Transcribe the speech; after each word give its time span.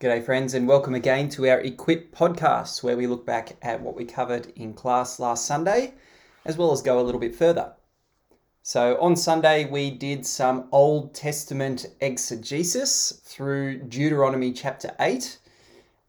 G'day, 0.00 0.24
friends, 0.24 0.54
and 0.54 0.66
welcome 0.66 0.94
again 0.94 1.28
to 1.28 1.46
our 1.46 1.60
Equip 1.60 2.10
podcast, 2.10 2.82
where 2.82 2.96
we 2.96 3.06
look 3.06 3.26
back 3.26 3.58
at 3.60 3.82
what 3.82 3.94
we 3.94 4.06
covered 4.06 4.50
in 4.56 4.72
class 4.72 5.20
last 5.20 5.44
Sunday, 5.44 5.92
as 6.46 6.56
well 6.56 6.72
as 6.72 6.80
go 6.80 6.98
a 6.98 7.04
little 7.04 7.20
bit 7.20 7.34
further. 7.34 7.74
So, 8.62 8.98
on 8.98 9.14
Sunday, 9.14 9.66
we 9.66 9.90
did 9.90 10.24
some 10.24 10.68
Old 10.72 11.12
Testament 11.12 11.84
exegesis 12.00 13.20
through 13.26 13.80
Deuteronomy 13.80 14.54
chapter 14.54 14.96
8. 14.98 15.36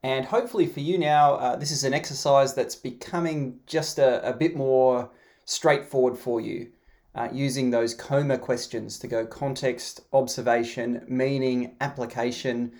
And 0.03 0.23
hopefully, 0.23 0.67
for 0.67 0.79
you 0.79 0.97
now, 0.97 1.33
uh, 1.33 1.57
this 1.57 1.71
is 1.71 1.83
an 1.83 1.93
exercise 1.93 2.53
that's 2.53 2.75
becoming 2.75 3.59
just 3.67 3.99
a, 3.99 4.25
a 4.25 4.31
bit 4.31 4.55
more 4.55 5.09
straightforward 5.43 6.17
for 6.17 6.39
you, 6.39 6.71
uh, 7.13 7.27
using 7.33 7.71
those 7.71 7.93
coma 7.93 8.37
questions 8.37 8.97
to 8.99 9.07
go 9.07 9.25
context, 9.25 9.99
observation, 10.13 11.03
meaning, 11.09 11.75
application 11.81 12.71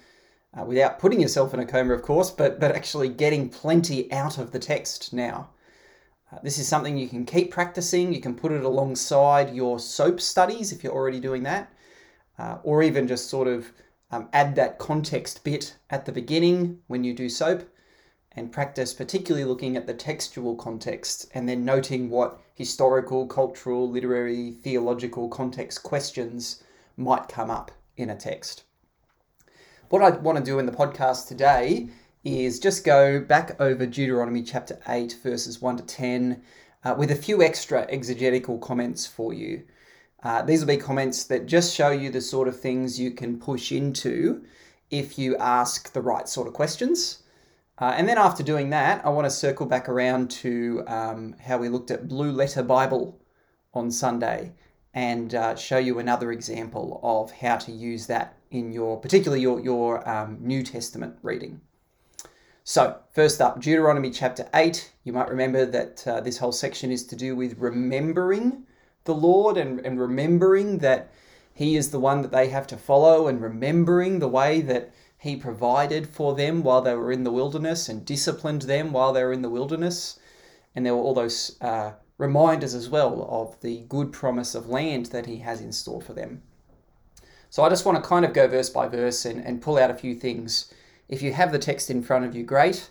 uh, 0.58 0.66
without 0.66 1.00
putting 1.00 1.22
yourself 1.22 1.54
in 1.54 1.60
a 1.60 1.66
coma, 1.66 1.94
of 1.94 2.02
course, 2.02 2.30
but, 2.30 2.60
but 2.60 2.76
actually 2.76 3.10
getting 3.10 3.50
plenty 3.50 4.12
out 4.12 4.38
of 4.38 4.52
the 4.52 4.60
text 4.60 5.14
now. 5.14 5.50
Uh, 6.32 6.40
this 6.44 6.58
is 6.58 6.68
something 6.68 6.98
you 6.98 7.08
can 7.08 7.26
keep 7.26 7.52
practicing. 7.52 8.14
You 8.14 8.22
can 8.22 8.36
put 8.36 8.52
it 8.52 8.64
alongside 8.64 9.56
your 9.56 9.80
SOAP 9.80 10.20
studies 10.20 10.72
if 10.72 10.84
you're 10.84 10.94
already 10.94 11.20
doing 11.20 11.44
that, 11.44 11.72
uh, 12.38 12.58
or 12.64 12.84
even 12.84 13.08
just 13.08 13.30
sort 13.30 13.48
of 13.48 13.72
um, 14.12 14.28
add 14.34 14.56
that 14.56 14.78
context 14.78 15.44
bit 15.44 15.78
at 15.90 16.06
the 16.06 16.12
beginning 16.12 16.80
when 16.88 17.04
you 17.04 17.14
do 17.14 17.30
SOAP 17.30 17.68
and 18.34 18.52
practice 18.52 18.94
particularly 18.94 19.46
looking 19.46 19.76
at 19.76 19.88
the 19.88 19.94
textual 19.94 20.56
context 20.56 21.30
and 21.34 21.48
then 21.48 21.66
noting 21.66 22.10
what 22.10 22.40
historical, 22.56 23.28
cultural, 23.28 23.90
literary, 23.90 24.52
theological 24.52 25.28
context 25.28 25.84
questions 25.84 26.64
might 26.96 27.28
come 27.28 27.50
up 27.50 27.72
in 27.98 28.10
a 28.10 28.16
text. 28.16 28.64
What 29.92 30.02
I 30.02 30.12
want 30.12 30.38
to 30.38 30.44
do 30.44 30.58
in 30.58 30.66
the 30.66 30.72
podcast 30.72 31.28
today 31.28 31.90
is 32.24 32.62
just 32.62 32.86
go 32.86 33.20
back 33.20 33.60
over 33.60 33.86
Deuteronomy 33.86 34.42
chapter 34.42 34.80
8, 34.88 35.18
verses 35.22 35.62
1 35.62 35.76
to 35.76 35.84
10, 35.84 36.42
uh, 36.86 36.96
with 36.98 37.12
a 37.12 37.16
few 37.16 37.44
extra 37.44 37.86
exegetical 37.90 38.58
comments 38.58 39.06
for 39.06 39.34
you. 39.34 39.64
Uh, 40.24 40.44
these 40.44 40.62
will 40.62 40.70
be 40.70 40.78
comments 40.78 41.26
that 41.26 41.46
just 41.46 41.76
show 41.76 41.90
you 41.90 42.10
the 42.10 42.22
sort 42.22 42.48
of 42.48 42.58
things 42.58 43.02
you 43.02 43.12
can 43.12 43.38
push 43.38 43.74
into 43.74 44.46
if 44.92 45.20
you 45.20 45.36
ask 45.36 45.92
the 45.92 46.02
right 46.02 46.30
sort 46.30 46.48
of 46.48 46.54
questions. 46.54 47.24
Uh, 47.78 47.94
and 47.98 48.08
then 48.08 48.18
after 48.18 48.44
doing 48.44 48.70
that, 48.70 49.06
I 49.06 49.10
want 49.10 49.26
to 49.26 49.30
circle 49.30 49.66
back 49.66 49.90
around 49.90 50.32
to 50.32 50.86
um, 50.88 51.36
how 51.44 51.58
we 51.58 51.68
looked 51.68 51.92
at 51.92 52.08
Blue 52.08 52.32
Letter 52.32 52.64
Bible 52.64 53.20
on 53.74 53.92
Sunday 53.92 54.54
and 54.94 55.36
uh, 55.36 55.58
show 55.58 55.80
you 55.80 56.00
another 56.00 56.32
example 56.32 57.02
of 57.04 57.34
how 57.34 57.58
to 57.58 57.74
use 57.74 58.08
that 58.08 58.38
in 58.52 58.72
your, 58.72 59.00
particularly 59.00 59.42
your, 59.42 59.60
your 59.62 60.08
um, 60.08 60.38
New 60.42 60.62
Testament 60.62 61.18
reading. 61.24 61.62
So, 62.64 63.00
first 63.12 63.42
up, 63.42 63.60
Deuteronomy 63.60 64.12
chapter 64.12 64.48
8. 64.54 64.92
You 65.04 65.14
might 65.14 65.30
remember 65.30 65.66
that 65.66 66.08
uh, 66.08 66.22
this 66.22 66.38
whole 66.38 66.52
section 66.52 66.92
is 66.92 67.04
to 67.08 67.16
do 67.16 67.36
with 67.36 67.58
remembering 67.58 68.68
the 69.06 69.16
Lord 69.16 69.58
and, 69.58 69.80
and 69.80 70.00
remembering 70.00 70.78
that 70.78 71.12
He 71.54 71.76
is 71.76 71.90
the 71.90 72.00
one 72.00 72.22
that 72.22 72.32
they 72.32 72.50
have 72.50 72.68
to 72.68 72.78
follow 72.78 73.28
and 73.28 73.42
remembering 73.42 74.20
the 74.20 74.28
way 74.28 74.62
that 74.62 74.94
He 75.18 75.36
provided 75.36 76.08
for 76.08 76.36
them 76.36 76.62
while 76.62 76.82
they 76.82 76.94
were 76.94 77.12
in 77.12 77.24
the 77.24 77.32
wilderness 77.32 77.90
and 77.90 78.06
disciplined 78.06 78.64
them 78.64 78.92
while 78.92 79.12
they 79.12 79.24
were 79.24 79.34
in 79.34 79.42
the 79.42 79.50
wilderness. 79.50 80.20
And 80.76 80.86
there 80.86 80.96
were 80.96 81.02
all 81.02 81.16
those 81.16 81.58
uh, 81.62 81.94
reminders 82.18 82.76
as 82.76 82.90
well 82.90 83.28
of 83.30 83.60
the 83.62 83.86
good 83.90 84.14
promise 84.14 84.54
of 84.54 84.70
land 84.70 85.08
that 85.08 85.26
He 85.26 85.38
has 85.38 85.62
in 85.62 85.72
store 85.72 86.02
for 86.02 86.14
them. 86.14 86.44
So 87.52 87.64
I 87.64 87.70
just 87.70 87.86
want 87.86 88.02
to 88.02 88.10
kind 88.10 88.24
of 88.24 88.32
go 88.32 88.48
verse 88.48 88.70
by 88.70 88.88
verse 88.88 89.26
and, 89.26 89.46
and 89.46 89.62
pull 89.62 89.78
out 89.78 89.92
a 89.92 89.94
few 89.94 90.16
things. 90.16 90.74
If 91.10 91.22
you 91.22 91.34
have 91.34 91.52
the 91.52 91.60
text 91.60 91.90
in 91.90 92.02
front 92.02 92.24
of 92.24 92.34
you, 92.34 92.46
great. 92.46 92.90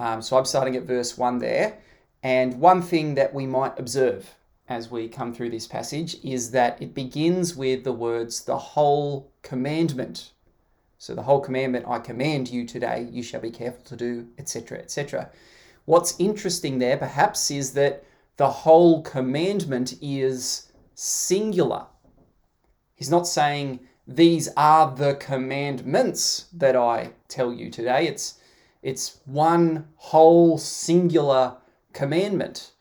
Um, 0.00 0.20
so 0.20 0.36
I'm 0.36 0.44
starting 0.44 0.74
at 0.74 0.82
verse 0.82 1.16
1 1.16 1.38
there. 1.38 1.78
And 2.20 2.58
one 2.58 2.82
thing 2.82 3.14
that 3.14 3.32
we 3.32 3.46
might 3.46 3.78
observe 3.78 4.34
as 4.68 4.90
we 4.90 5.06
come 5.06 5.32
through 5.32 5.50
this 5.50 5.68
passage 5.68 6.16
is 6.24 6.50
that 6.50 6.82
it 6.82 6.94
begins 6.94 7.54
with 7.54 7.84
the 7.84 7.92
words, 7.92 8.42
the 8.42 8.58
whole 8.58 9.30
commandment. 9.42 10.32
So 10.98 11.14
the 11.14 11.22
whole 11.22 11.40
commandment, 11.40 11.86
I 11.86 12.00
command 12.00 12.50
you 12.50 12.66
today, 12.66 13.06
you 13.08 13.22
shall 13.22 13.40
be 13.40 13.52
careful 13.52 13.84
to 13.84 13.94
do, 13.94 14.26
etc., 14.36 14.78
etc. 14.78 15.30
What's 15.84 16.18
interesting 16.18 16.80
there, 16.80 16.96
perhaps, 16.96 17.52
is 17.52 17.72
that 17.74 18.02
the 18.36 18.50
whole 18.50 19.02
commandment 19.02 19.94
is 20.02 20.72
singular. 20.96 21.86
He's 22.96 23.10
not 23.10 23.28
saying, 23.28 23.78
these 24.06 24.48
are 24.56 24.94
the 24.94 25.14
commandments 25.14 26.46
that 26.52 26.76
I 26.76 27.12
tell 27.28 27.52
you 27.52 27.70
today. 27.70 28.06
It's 28.06 28.38
it's 28.82 29.20
one 29.26 29.88
whole 29.96 30.58
singular 30.58 31.56
commandment. 31.92 32.72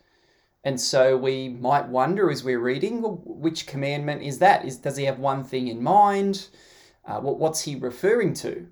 And 0.63 0.79
so 0.79 1.17
we 1.17 1.49
might 1.49 1.87
wonder 1.87 2.29
as 2.29 2.43
we're 2.43 2.59
reading, 2.59 3.01
well, 3.01 3.21
which 3.25 3.67
commandment 3.67 4.21
is 4.23 4.39
that? 4.39 4.65
Is 4.65 4.77
does 4.77 4.97
he 4.97 5.05
have 5.05 5.19
one 5.19 5.43
thing 5.43 5.67
in 5.67 5.81
mind? 5.81 6.47
Uh, 7.05 7.19
what, 7.19 7.39
what's 7.39 7.61
he 7.61 7.75
referring 7.75 8.33
to? 8.35 8.67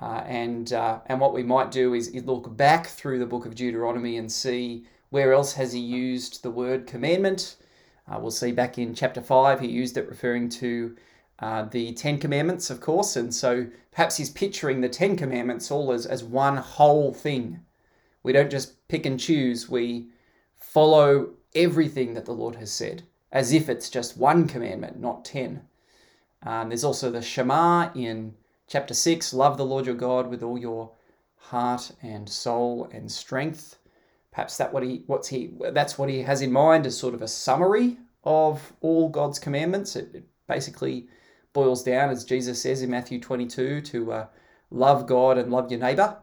Uh, 0.00 0.22
and 0.26 0.72
uh, 0.72 1.00
and 1.06 1.20
what 1.20 1.34
we 1.34 1.42
might 1.42 1.70
do 1.70 1.94
is, 1.94 2.08
is 2.08 2.24
look 2.24 2.56
back 2.56 2.86
through 2.86 3.18
the 3.18 3.26
book 3.26 3.46
of 3.46 3.54
Deuteronomy 3.54 4.16
and 4.16 4.30
see 4.30 4.86
where 5.10 5.32
else 5.32 5.54
has 5.54 5.72
he 5.72 5.80
used 5.80 6.42
the 6.42 6.50
word 6.50 6.86
commandment. 6.86 7.56
Uh, 8.06 8.18
we'll 8.18 8.30
see 8.30 8.52
back 8.52 8.78
in 8.78 8.94
chapter 8.94 9.20
five 9.20 9.60
he 9.60 9.68
used 9.68 9.96
it 9.96 10.08
referring 10.08 10.48
to 10.48 10.96
uh, 11.40 11.62
the 11.64 11.92
Ten 11.92 12.18
Commandments, 12.18 12.70
of 12.70 12.80
course, 12.80 13.16
and 13.16 13.34
so 13.34 13.66
perhaps 13.92 14.16
he's 14.16 14.30
picturing 14.30 14.80
the 14.80 14.88
Ten 14.88 15.16
Commandments 15.16 15.70
all 15.70 15.92
as, 15.92 16.06
as 16.06 16.24
one 16.24 16.56
whole 16.56 17.12
thing. 17.12 17.60
We 18.22 18.32
don't 18.32 18.50
just 18.50 18.88
pick 18.88 19.06
and 19.06 19.18
choose, 19.18 19.68
we 19.68 20.08
follow 20.56 21.30
everything 21.54 22.14
that 22.14 22.24
the 22.24 22.32
Lord 22.32 22.56
has 22.56 22.72
said, 22.72 23.02
as 23.30 23.52
if 23.52 23.68
it's 23.68 23.88
just 23.88 24.16
one 24.16 24.48
commandment, 24.48 25.00
not 25.00 25.24
ten. 25.24 25.62
Um, 26.42 26.68
there's 26.68 26.84
also 26.84 27.10
the 27.10 27.22
Shema 27.22 27.90
in 27.94 28.34
chapter 28.68 28.94
6 28.94 29.34
love 29.34 29.56
the 29.56 29.64
Lord 29.64 29.86
your 29.86 29.94
God 29.94 30.28
with 30.28 30.42
all 30.42 30.58
your 30.58 30.92
heart 31.36 31.90
and 32.02 32.28
soul 32.28 32.88
and 32.92 33.10
strength. 33.10 33.78
Perhaps 34.30 34.56
that 34.58 34.72
what 34.72 34.82
he 34.82 35.02
what's 35.06 35.28
he 35.28 35.50
that's 35.72 35.98
what 35.98 36.08
he 36.08 36.22
has 36.22 36.42
in 36.42 36.52
mind 36.52 36.86
as 36.86 36.96
sort 36.96 37.14
of 37.14 37.22
a 37.22 37.28
summary 37.28 37.96
of 38.24 38.72
all 38.80 39.08
God's 39.08 39.38
commandments. 39.38 39.96
It, 39.96 40.14
it 40.14 40.24
basically 40.46 41.08
boils 41.52 41.82
down, 41.82 42.10
as 42.10 42.24
Jesus 42.24 42.60
says 42.60 42.82
in 42.82 42.90
Matthew 42.90 43.20
22, 43.20 43.80
to 43.82 44.12
uh, 44.12 44.26
love 44.70 45.06
God 45.06 45.38
and 45.38 45.50
love 45.50 45.70
your 45.70 45.80
neighbor. 45.80 46.16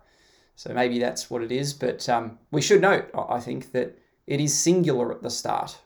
So 0.55 0.73
maybe 0.73 0.99
that's 0.99 1.29
what 1.29 1.41
it 1.41 1.51
is. 1.51 1.73
But 1.73 2.07
um, 2.07 2.39
we 2.51 2.61
should 2.61 2.81
note, 2.81 3.09
I 3.13 3.39
think, 3.39 3.71
that 3.73 3.97
it 4.27 4.39
is 4.39 4.57
singular 4.57 5.11
at 5.11 5.21
the 5.21 5.29
start. 5.29 5.77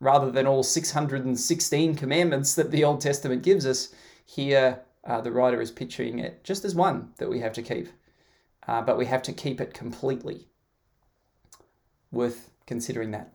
Rather 0.00 0.30
than 0.30 0.46
all 0.46 0.62
616 0.62 1.94
commandments 1.94 2.54
that 2.54 2.70
the 2.70 2.84
Old 2.84 3.00
Testament 3.00 3.42
gives 3.42 3.66
us, 3.66 3.94
here 4.24 4.80
uh, 5.04 5.20
the 5.20 5.32
writer 5.32 5.60
is 5.60 5.70
picturing 5.70 6.18
it 6.18 6.42
just 6.44 6.64
as 6.64 6.74
one 6.74 7.10
that 7.18 7.28
we 7.28 7.40
have 7.40 7.52
to 7.52 7.62
keep. 7.62 7.88
Uh, 8.66 8.82
but 8.82 8.98
we 8.98 9.06
have 9.06 9.22
to 9.22 9.32
keep 9.32 9.60
it 9.60 9.74
completely. 9.74 10.48
Worth 12.12 12.50
considering 12.66 13.10
that. 13.12 13.32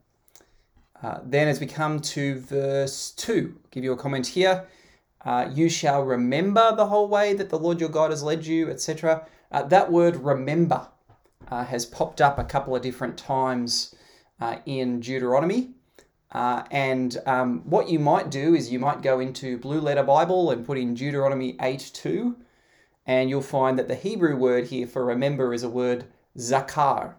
Uh, 1.02 1.20
then, 1.24 1.48
as 1.48 1.60
we 1.60 1.68
come 1.68 2.00
to 2.00 2.40
verse 2.40 3.12
2, 3.12 3.54
I'll 3.56 3.70
give 3.70 3.84
you 3.84 3.92
a 3.92 3.98
comment 3.98 4.28
here. 4.28 4.66
Uh, 5.26 5.50
you 5.52 5.68
shall 5.70 6.04
remember 6.04 6.76
the 6.76 6.86
whole 6.86 7.08
way 7.08 7.34
that 7.34 7.50
the 7.50 7.58
Lord 7.58 7.80
your 7.80 7.90
God 7.90 8.12
has 8.12 8.22
led 8.22 8.46
you, 8.46 8.70
etc. 8.70 9.26
Uh, 9.52 9.64
that 9.64 9.92
word 9.92 10.18
remember 10.18 10.88
uh, 11.50 11.66
has 11.66 11.86
popped 11.86 12.22
up 12.22 12.38
a 12.38 12.44
couple 12.44 12.76
of 12.76 12.82
different 12.82 13.18
times 13.18 13.96
uh, 14.40 14.58
in 14.66 15.00
Deuteronomy. 15.00 15.72
Uh, 16.32 16.64
and 16.70 17.18
um, 17.26 17.62
what 17.64 17.90
you 17.90 17.98
might 17.98 18.30
do 18.30 18.54
is 18.54 18.72
you 18.72 18.80
might 18.80 19.02
go 19.02 19.20
into 19.20 19.58
Blue 19.58 19.80
Letter 19.80 20.04
Bible 20.04 20.52
and 20.52 20.66
put 20.66 20.78
in 20.78 20.94
Deuteronomy 20.94 21.56
8 21.62 21.92
2, 21.94 22.36
and 23.06 23.30
you'll 23.30 23.42
find 23.42 23.80
that 23.80 23.88
the 23.88 23.96
Hebrew 23.96 24.36
word 24.36 24.66
here 24.66 24.86
for 24.86 25.06
remember 25.06 25.54
is 25.54 25.64
a 25.64 25.70
word 25.70 26.06
zakar. 26.38 27.16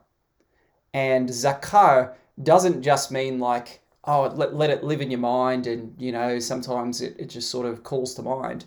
And 0.93 1.31
zakar 1.31 2.15
doesn't 2.43 2.83
just 2.83 3.11
mean 3.11 3.39
like 3.39 3.81
oh, 4.07 4.33
let, 4.35 4.55
let 4.55 4.71
it 4.71 4.85
live 4.85 5.01
in 5.01 5.11
your 5.11 5.21
mind, 5.21 5.67
and 5.67 5.95
you 5.99 6.13
know, 6.13 6.39
sometimes 6.39 7.01
it, 7.01 7.17
it 7.19 7.27
just 7.27 7.51
sort 7.51 7.67
of 7.67 7.83
calls 7.83 8.15
to 8.15 8.23
mind. 8.23 8.65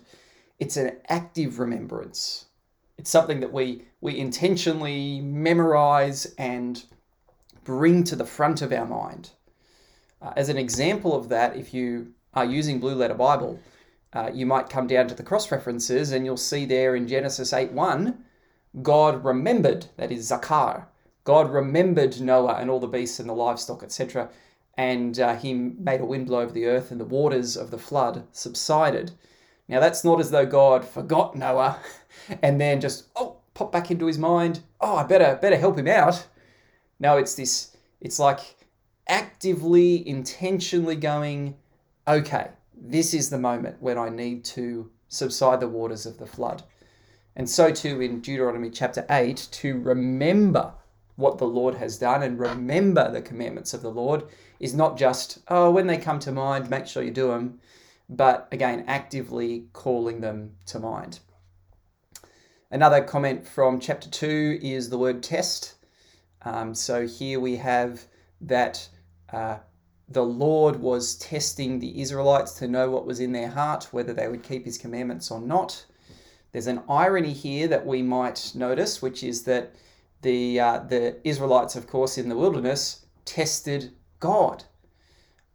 It's 0.58 0.76
an 0.76 0.98
active 1.08 1.58
remembrance. 1.58 2.46
It's 2.98 3.10
something 3.10 3.40
that 3.40 3.52
we 3.52 3.84
we 4.02 4.18
intentionally 4.18 5.20
memorize 5.20 6.34
and 6.36 6.84
bring 7.64 8.04
to 8.04 8.16
the 8.16 8.26
front 8.26 8.62
of 8.62 8.72
our 8.72 8.86
mind. 8.86 9.30
Uh, 10.20 10.32
as 10.36 10.48
an 10.50 10.58
example 10.58 11.16
of 11.16 11.28
that, 11.30 11.56
if 11.56 11.72
you 11.72 12.12
are 12.34 12.44
using 12.44 12.78
Blue 12.78 12.94
Letter 12.94 13.14
Bible, 13.14 13.58
uh, 14.12 14.30
you 14.32 14.44
might 14.44 14.68
come 14.68 14.86
down 14.86 15.08
to 15.08 15.14
the 15.14 15.22
cross 15.22 15.50
references 15.50 16.12
and 16.12 16.24
you'll 16.24 16.36
see 16.36 16.66
there 16.66 16.94
in 16.94 17.08
Genesis 17.08 17.52
8 17.52 17.72
1, 17.72 18.22
God 18.82 19.24
remembered, 19.24 19.86
that 19.96 20.12
is 20.12 20.30
Zakar. 20.30 20.84
God 21.24 21.50
remembered 21.50 22.20
Noah 22.20 22.54
and 22.54 22.70
all 22.70 22.80
the 22.80 22.86
beasts 22.86 23.18
and 23.18 23.28
the 23.28 23.34
livestock, 23.34 23.82
etc 23.82 24.30
and 24.80 25.20
uh, 25.20 25.36
he 25.36 25.52
made 25.52 26.00
a 26.00 26.06
wind 26.06 26.26
blow 26.26 26.40
over 26.40 26.52
the 26.52 26.64
earth, 26.64 26.90
and 26.90 26.98
the 26.98 27.04
waters 27.04 27.54
of 27.54 27.70
the 27.70 27.76
flood 27.76 28.26
subsided. 28.32 29.10
Now, 29.68 29.78
that's 29.78 30.04
not 30.04 30.20
as 30.20 30.30
though 30.30 30.46
God 30.46 30.86
forgot 30.86 31.36
Noah 31.36 31.78
and 32.42 32.58
then 32.58 32.80
just, 32.80 33.08
oh, 33.14 33.36
pop 33.52 33.72
back 33.72 33.90
into 33.90 34.06
his 34.06 34.16
mind, 34.16 34.60
oh, 34.80 34.96
I 34.96 35.02
better 35.02 35.38
better 35.42 35.58
help 35.58 35.76
him 35.76 35.86
out. 35.86 36.26
No, 36.98 37.18
it's 37.18 37.34
this 37.34 37.76
it's 38.00 38.18
like 38.18 38.40
actively, 39.06 40.08
intentionally 40.08 40.96
going, 40.96 41.56
okay, 42.08 42.48
this 42.74 43.12
is 43.12 43.28
the 43.28 43.38
moment 43.38 43.76
when 43.82 43.98
I 43.98 44.08
need 44.08 44.46
to 44.56 44.90
subside 45.08 45.60
the 45.60 45.68
waters 45.68 46.06
of 46.06 46.16
the 46.16 46.26
flood. 46.26 46.62
And 47.36 47.50
so 47.50 47.70
too 47.70 48.00
in 48.00 48.22
Deuteronomy 48.22 48.70
chapter 48.70 49.04
8, 49.10 49.48
to 49.50 49.78
remember 49.78 50.72
what 51.16 51.36
the 51.36 51.46
Lord 51.46 51.74
has 51.74 51.98
done 51.98 52.22
and 52.22 52.38
remember 52.38 53.12
the 53.12 53.20
commandments 53.20 53.74
of 53.74 53.82
the 53.82 53.90
Lord 53.90 54.24
is 54.60 54.74
not 54.74 54.98
just, 54.98 55.38
oh, 55.48 55.70
when 55.70 55.86
they 55.86 55.96
come 55.96 56.18
to 56.20 56.30
mind, 56.30 56.70
make 56.70 56.86
sure 56.86 57.02
you 57.02 57.10
do 57.10 57.28
them, 57.28 57.58
but 58.08 58.46
again, 58.52 58.84
actively 58.86 59.64
calling 59.72 60.20
them 60.20 60.52
to 60.66 60.78
mind. 60.78 61.18
Another 62.70 63.02
comment 63.02 63.48
from 63.48 63.80
chapter 63.80 64.08
2 64.08 64.60
is 64.62 64.90
the 64.90 64.98
word 64.98 65.22
test. 65.22 65.74
Um, 66.42 66.74
so 66.74 67.06
here 67.06 67.40
we 67.40 67.56
have 67.56 68.04
that 68.42 68.88
uh, 69.32 69.58
the 70.08 70.22
Lord 70.24 70.76
was 70.76 71.16
testing 71.16 71.78
the 71.78 72.00
Israelites 72.00 72.52
to 72.54 72.68
know 72.68 72.90
what 72.90 73.06
was 73.06 73.18
in 73.18 73.32
their 73.32 73.48
heart, 73.48 73.88
whether 73.92 74.12
they 74.12 74.28
would 74.28 74.42
keep 74.42 74.64
his 74.64 74.78
commandments 74.78 75.30
or 75.30 75.40
not. 75.40 75.84
There's 76.52 76.66
an 76.66 76.82
irony 76.88 77.32
here 77.32 77.68
that 77.68 77.86
we 77.86 78.02
might 78.02 78.52
notice, 78.54 79.00
which 79.00 79.22
is 79.22 79.44
that 79.44 79.74
the, 80.22 80.60
uh, 80.60 80.78
the 80.80 81.16
Israelites, 81.26 81.76
of 81.76 81.86
course, 81.86 82.18
in 82.18 82.28
the 82.28 82.36
wilderness 82.36 83.06
tested 83.24 83.92
God. 84.20 84.64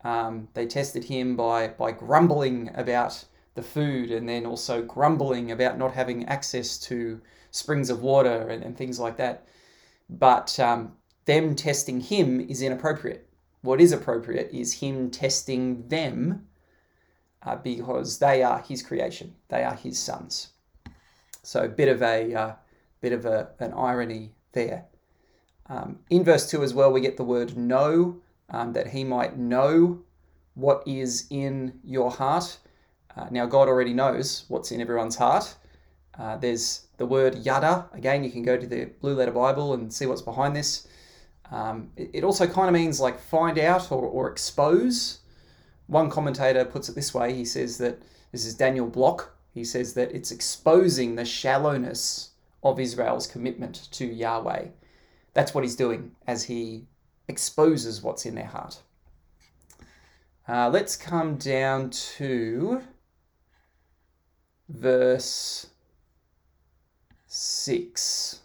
Um, 0.03 0.49
they 0.53 0.67
tested 0.67 1.05
him 1.05 1.35
by, 1.35 1.69
by 1.69 1.91
grumbling 1.91 2.71
about 2.75 3.25
the 3.55 3.63
food 3.63 4.11
and 4.11 4.27
then 4.27 4.45
also 4.45 4.81
grumbling 4.81 5.51
about 5.51 5.77
not 5.77 5.93
having 5.93 6.25
access 6.25 6.77
to 6.79 7.21
springs 7.51 7.89
of 7.89 8.01
water 8.01 8.49
and, 8.49 8.63
and 8.63 8.77
things 8.77 8.99
like 8.99 9.17
that. 9.17 9.47
But 10.09 10.59
um, 10.59 10.93
them 11.25 11.55
testing 11.55 12.01
him 12.01 12.39
is 12.41 12.61
inappropriate. 12.61 13.27
What 13.61 13.81
is 13.81 13.91
appropriate 13.91 14.51
is 14.53 14.73
him 14.73 15.09
testing 15.09 15.87
them 15.87 16.47
uh, 17.41 17.55
because 17.55 18.19
they 18.19 18.43
are 18.43 18.59
his 18.59 18.83
creation. 18.83 19.35
They 19.47 19.63
are 19.63 19.75
his 19.75 19.97
sons. 19.97 20.49
So 21.41 21.63
a 21.63 21.69
bit 21.69 21.87
of 21.87 22.01
a 22.01 22.33
uh, 22.33 22.55
bit 23.01 23.13
of 23.13 23.25
a, 23.25 23.49
an 23.59 23.73
irony 23.73 24.31
there. 24.51 24.85
Um, 25.67 25.99
in 26.09 26.23
verse 26.23 26.49
two 26.49 26.63
as 26.63 26.73
well, 26.73 26.91
we 26.91 27.01
get 27.01 27.17
the 27.17 27.23
word 27.23 27.57
know, 27.57 28.21
um, 28.49 28.73
that 28.73 28.87
he 28.87 29.03
might 29.03 29.37
know 29.37 29.99
what 30.53 30.83
is 30.85 31.27
in 31.29 31.79
your 31.83 32.11
heart. 32.11 32.57
Uh, 33.15 33.27
now 33.31 33.45
God 33.45 33.67
already 33.67 33.93
knows 33.93 34.45
what's 34.47 34.71
in 34.71 34.81
everyone's 34.81 35.15
heart. 35.15 35.55
Uh, 36.17 36.37
there's 36.37 36.87
the 36.97 37.05
word 37.05 37.35
yada. 37.39 37.89
Again, 37.93 38.23
you 38.23 38.31
can 38.31 38.43
go 38.43 38.57
to 38.57 38.67
the 38.67 38.85
Blue 39.01 39.15
Letter 39.15 39.31
Bible 39.31 39.73
and 39.73 39.91
see 39.91 40.05
what's 40.05 40.21
behind 40.21 40.55
this. 40.55 40.87
Um, 41.51 41.91
it, 41.95 42.09
it, 42.13 42.23
also 42.23 42.47
kind 42.47 42.67
of 42.67 42.73
means 42.73 42.99
like 42.99 43.19
find 43.19 43.59
out 43.59 43.91
or, 43.91 44.01
or 44.01 44.29
expose. 44.29 45.19
One 45.87 46.09
commentator 46.09 46.65
puts 46.65 46.89
it 46.89 46.95
this 46.95 47.13
way 47.13 47.33
he 47.33 47.45
says 47.45 47.77
that 47.77 48.01
this 48.31 48.45
is 48.45 48.55
Daniel 48.55 48.87
Block. 48.87 49.37
He 49.53 49.63
says 49.63 49.93
that 49.93 50.11
it's 50.11 50.31
exposing 50.31 51.15
the 51.15 51.25
shallowness 51.25 52.31
of 52.63 52.79
Israel's 52.79 53.27
commitment 53.27 53.89
to 53.91 54.05
Yahweh. 54.05 54.65
That's 55.33 55.53
what 55.53 55.63
he's 55.63 55.75
doing 55.75 56.11
as 56.25 56.43
he 56.45 56.87
exposes 57.27 58.01
what's 58.01 58.25
in 58.25 58.35
their 58.35 58.45
heart. 58.45 58.81
Uh, 60.47 60.69
let's 60.69 60.95
come 60.95 61.37
down 61.37 61.89
to 61.89 62.81
verse 64.69 65.67
6. 67.27 68.39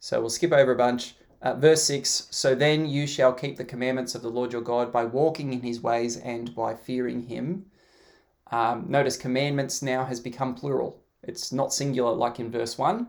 So 0.00 0.20
we'll 0.20 0.30
skip 0.30 0.52
over 0.52 0.72
a 0.72 0.76
bunch. 0.76 1.14
Uh, 1.42 1.54
verse 1.54 1.82
6 1.84 2.28
So 2.30 2.54
then 2.54 2.86
you 2.86 3.06
shall 3.06 3.32
keep 3.32 3.56
the 3.56 3.64
commandments 3.64 4.14
of 4.14 4.22
the 4.22 4.30
Lord 4.30 4.52
your 4.52 4.62
God 4.62 4.92
by 4.92 5.04
walking 5.04 5.52
in 5.52 5.60
his 5.60 5.80
ways 5.80 6.16
and 6.16 6.54
by 6.54 6.74
fearing 6.74 7.22
him. 7.26 7.66
Um, 8.50 8.86
notice 8.88 9.16
commandments 9.16 9.82
now 9.82 10.04
has 10.04 10.20
become 10.20 10.54
plural, 10.54 11.02
it's 11.22 11.52
not 11.52 11.72
singular 11.72 12.12
like 12.12 12.40
in 12.40 12.50
verse 12.50 12.76
1. 12.76 13.06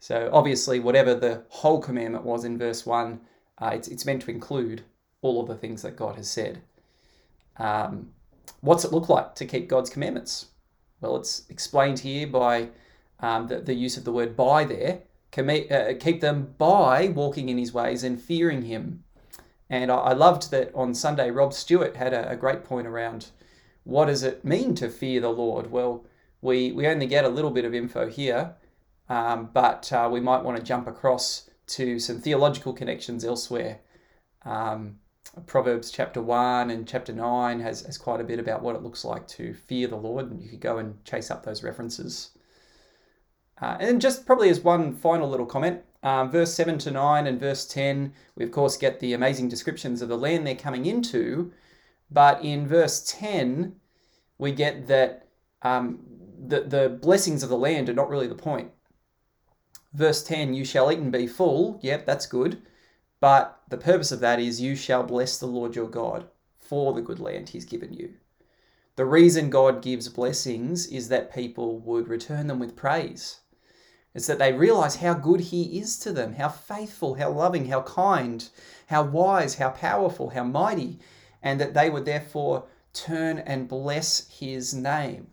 So 0.00 0.30
obviously, 0.32 0.80
whatever 0.80 1.14
the 1.14 1.42
whole 1.48 1.80
commandment 1.80 2.24
was 2.24 2.44
in 2.44 2.58
verse 2.58 2.86
1, 2.86 3.20
uh, 3.58 3.70
it's, 3.74 3.88
it's 3.88 4.06
meant 4.06 4.22
to 4.22 4.30
include 4.30 4.82
all 5.22 5.40
of 5.40 5.48
the 5.48 5.56
things 5.56 5.82
that 5.82 5.96
God 5.96 6.16
has 6.16 6.30
said. 6.30 6.62
Um, 7.56 8.10
what's 8.60 8.84
it 8.84 8.92
look 8.92 9.08
like 9.08 9.34
to 9.36 9.46
keep 9.46 9.68
God's 9.68 9.90
commandments? 9.90 10.46
Well, 11.00 11.16
it's 11.16 11.44
explained 11.48 12.00
here 12.00 12.26
by 12.26 12.68
um, 13.20 13.48
the, 13.48 13.60
the 13.60 13.74
use 13.74 13.96
of 13.96 14.04
the 14.04 14.12
word 14.12 14.36
by 14.36 14.64
there 14.64 15.02
uh, 15.36 15.92
keep 16.00 16.20
them 16.20 16.54
by 16.58 17.08
walking 17.08 17.48
in 17.48 17.58
his 17.58 17.72
ways 17.72 18.02
and 18.02 18.20
fearing 18.20 18.62
him. 18.62 19.04
And 19.70 19.90
I 19.90 20.14
loved 20.14 20.50
that 20.50 20.74
on 20.74 20.94
Sunday, 20.94 21.30
Rob 21.30 21.52
Stewart 21.52 21.96
had 21.96 22.14
a, 22.14 22.34
great 22.36 22.64
point 22.64 22.86
around 22.86 23.28
what 23.84 24.06
does 24.06 24.22
it 24.22 24.44
mean 24.44 24.74
to 24.76 24.88
fear 24.88 25.20
the 25.20 25.28
Lord? 25.28 25.70
Well, 25.70 26.06
we, 26.40 26.72
we 26.72 26.86
only 26.86 27.06
get 27.06 27.26
a 27.26 27.28
little 27.28 27.50
bit 27.50 27.66
of 27.66 27.74
info 27.74 28.08
here, 28.08 28.54
um, 29.08 29.50
but 29.52 29.92
uh, 29.92 30.08
we 30.10 30.20
might 30.20 30.42
want 30.42 30.56
to 30.56 30.62
jump 30.62 30.86
across 30.86 31.48
to 31.68 31.98
some 31.98 32.20
theological 32.20 32.72
connections 32.72 33.24
elsewhere. 33.24 33.80
Um, 34.44 34.96
Proverbs 35.46 35.90
chapter 35.90 36.20
1 36.20 36.70
and 36.70 36.88
chapter 36.88 37.12
9 37.12 37.60
has, 37.60 37.82
has 37.82 37.98
quite 37.98 38.20
a 38.20 38.24
bit 38.24 38.38
about 38.38 38.62
what 38.62 38.74
it 38.74 38.82
looks 38.82 39.04
like 39.04 39.26
to 39.28 39.54
fear 39.54 39.86
the 39.86 39.96
Lord, 39.96 40.30
and 40.30 40.42
you 40.42 40.48
could 40.48 40.60
go 40.60 40.78
and 40.78 41.04
chase 41.04 41.30
up 41.30 41.44
those 41.44 41.62
references. 41.62 42.30
Uh, 43.60 43.76
and 43.80 44.00
just 44.00 44.26
probably 44.26 44.48
as 44.48 44.60
one 44.60 44.94
final 44.94 45.28
little 45.28 45.46
comment, 45.46 45.82
um, 46.02 46.30
verse 46.30 46.54
7 46.54 46.78
to 46.78 46.90
9 46.90 47.26
and 47.26 47.40
verse 47.40 47.66
10, 47.66 48.12
we 48.36 48.44
of 48.44 48.52
course 48.52 48.76
get 48.76 49.00
the 49.00 49.12
amazing 49.12 49.48
descriptions 49.48 50.00
of 50.00 50.08
the 50.08 50.18
land 50.18 50.46
they're 50.46 50.54
coming 50.54 50.86
into. 50.86 51.52
But 52.10 52.42
in 52.42 52.66
verse 52.66 53.02
10, 53.12 53.74
we 54.38 54.52
get 54.52 54.86
that 54.86 55.28
um, 55.62 55.98
the, 56.46 56.60
the 56.60 56.88
blessings 56.88 57.42
of 57.42 57.48
the 57.48 57.58
land 57.58 57.88
are 57.88 57.94
not 57.94 58.08
really 58.08 58.28
the 58.28 58.34
point. 58.34 58.70
Verse 59.92 60.22
10, 60.22 60.54
you 60.54 60.64
shall 60.64 60.92
eat 60.92 60.98
and 60.98 61.12
be 61.12 61.26
full. 61.26 61.78
Yep, 61.82 62.06
that's 62.06 62.26
good. 62.26 62.62
But 63.20 63.60
the 63.68 63.78
purpose 63.78 64.12
of 64.12 64.20
that 64.20 64.38
is 64.38 64.60
you 64.60 64.76
shall 64.76 65.02
bless 65.02 65.38
the 65.38 65.46
Lord 65.46 65.74
your 65.74 65.88
God 65.88 66.28
for 66.58 66.92
the 66.92 67.00
good 67.02 67.18
land 67.18 67.48
he's 67.48 67.64
given 67.64 67.92
you. 67.92 68.14
The 68.96 69.06
reason 69.06 69.48
God 69.48 69.80
gives 69.80 70.08
blessings 70.08 70.86
is 70.86 71.08
that 71.08 71.32
people 71.32 71.78
would 71.78 72.08
return 72.08 72.48
them 72.48 72.58
with 72.58 72.76
praise. 72.76 73.40
It's 74.14 74.26
that 74.26 74.40
they 74.40 74.52
realize 74.52 74.96
how 74.96 75.14
good 75.14 75.38
He 75.40 75.78
is 75.78 75.98
to 76.00 76.12
them, 76.12 76.34
how 76.34 76.48
faithful, 76.48 77.14
how 77.14 77.30
loving, 77.30 77.66
how 77.66 77.82
kind, 77.82 78.48
how 78.88 79.04
wise, 79.04 79.54
how 79.54 79.70
powerful, 79.70 80.30
how 80.30 80.42
mighty, 80.42 80.98
and 81.42 81.60
that 81.60 81.74
they 81.74 81.88
would 81.88 82.04
therefore 82.04 82.64
turn 82.92 83.38
and 83.38 83.68
bless 83.68 84.28
His 84.28 84.74
name. 84.74 85.28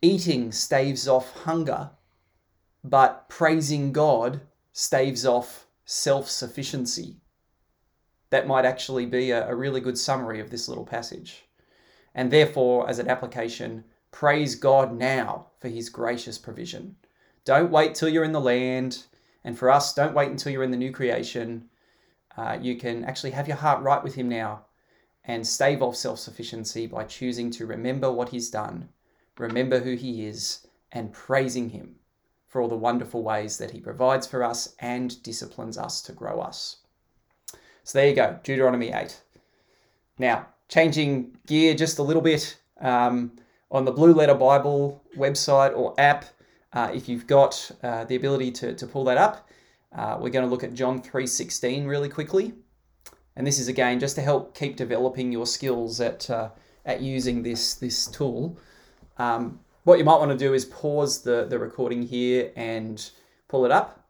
Eating 0.00 0.52
staves 0.52 1.08
off 1.08 1.32
hunger, 1.38 1.90
but 2.84 3.28
praising 3.28 3.92
God 3.92 4.40
staves 4.72 5.26
off 5.26 5.66
self 5.84 6.30
sufficiency. 6.30 7.20
That 8.30 8.46
might 8.46 8.64
actually 8.64 9.06
be 9.06 9.32
a, 9.32 9.48
a, 9.48 9.54
really 9.54 9.80
good 9.80 9.98
summary 9.98 10.40
of 10.40 10.50
this 10.50 10.68
little 10.68 10.86
passage. 10.86 11.46
And 12.14 12.30
therefore, 12.30 12.88
as 12.88 12.98
an 12.98 13.08
application, 13.08 13.84
praise 14.12 14.54
God 14.54 14.96
now 14.96 15.48
for 15.58 15.68
his 15.68 15.90
gracious 15.90 16.38
provision. 16.38 16.96
Don't 17.44 17.70
wait 17.70 17.94
till 17.94 18.08
you're 18.08 18.24
in 18.24 18.32
the 18.32 18.40
land. 18.40 19.04
And 19.44 19.58
for 19.58 19.70
us, 19.70 19.92
don't 19.92 20.14
wait 20.14 20.30
until 20.30 20.52
you're 20.52 20.62
in 20.62 20.70
the 20.70 20.76
new 20.76 20.92
creation. 20.92 21.68
Uh, 22.36 22.58
you 22.60 22.76
can 22.76 23.04
actually 23.04 23.32
have 23.32 23.48
your 23.48 23.56
heart 23.56 23.82
right 23.82 24.02
with 24.02 24.14
him 24.14 24.28
now 24.28 24.64
and 25.24 25.46
stave 25.46 25.82
off 25.82 25.96
self 25.96 26.18
sufficiency 26.18 26.86
by 26.86 27.04
choosing 27.04 27.50
to 27.50 27.66
remember 27.66 28.10
what 28.10 28.30
he's 28.30 28.48
done, 28.48 28.88
remember 29.36 29.80
who 29.80 29.96
he 29.96 30.24
is, 30.24 30.66
and 30.92 31.12
praising 31.12 31.68
him 31.70 31.99
for 32.50 32.60
all 32.60 32.68
the 32.68 32.76
wonderful 32.76 33.22
ways 33.22 33.56
that 33.58 33.70
he 33.70 33.80
provides 33.80 34.26
for 34.26 34.42
us 34.42 34.74
and 34.80 35.22
disciplines 35.22 35.78
us 35.78 36.02
to 36.02 36.12
grow 36.12 36.40
us. 36.40 36.78
So 37.84 37.98
there 37.98 38.08
you 38.08 38.14
go, 38.14 38.38
Deuteronomy 38.42 38.90
8. 38.92 39.20
Now, 40.18 40.46
changing 40.68 41.36
gear 41.46 41.74
just 41.74 41.98
a 41.98 42.02
little 42.02 42.20
bit. 42.20 42.58
Um, 42.80 43.32
on 43.70 43.84
the 43.84 43.92
Blue 43.92 44.12
Letter 44.12 44.34
Bible 44.34 45.00
website 45.16 45.76
or 45.76 45.94
app, 45.96 46.24
uh, 46.72 46.90
if 46.92 47.08
you've 47.08 47.28
got 47.28 47.70
uh, 47.84 48.04
the 48.04 48.16
ability 48.16 48.50
to, 48.50 48.74
to 48.74 48.86
pull 48.86 49.04
that 49.04 49.16
up, 49.16 49.48
uh, 49.94 50.18
we're 50.20 50.30
going 50.30 50.44
to 50.44 50.50
look 50.50 50.64
at 50.64 50.74
John 50.74 51.00
3.16 51.00 51.86
really 51.86 52.08
quickly. 52.08 52.52
And 53.36 53.46
this 53.46 53.60
is 53.60 53.68
again 53.68 54.00
just 54.00 54.16
to 54.16 54.22
help 54.22 54.56
keep 54.56 54.76
developing 54.76 55.30
your 55.30 55.46
skills 55.46 56.00
at, 56.00 56.28
uh, 56.28 56.50
at 56.84 57.00
using 57.00 57.44
this, 57.44 57.74
this 57.74 58.06
tool. 58.08 58.58
Um, 59.18 59.60
what 59.84 59.98
you 59.98 60.04
might 60.04 60.18
want 60.18 60.30
to 60.30 60.36
do 60.36 60.54
is 60.54 60.64
pause 60.64 61.22
the, 61.22 61.46
the 61.48 61.58
recording 61.58 62.02
here 62.02 62.52
and 62.56 63.10
pull 63.48 63.64
it 63.64 63.70
up. 63.70 64.04